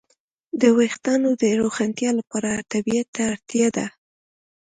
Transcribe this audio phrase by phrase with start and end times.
[0.61, 3.87] د وېښتیانو د روښانتیا لپاره طبيعت ته اړتیا ده.